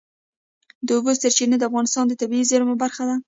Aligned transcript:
د 0.85 0.87
اوبو 0.95 1.11
سرچینې 1.21 1.55
د 1.59 1.63
افغانستان 1.69 2.03
د 2.07 2.13
طبیعي 2.21 2.45
زیرمو 2.51 2.75
برخه 2.83 3.03
ده. 3.09 3.15